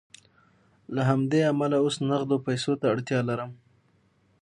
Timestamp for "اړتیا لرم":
2.93-3.51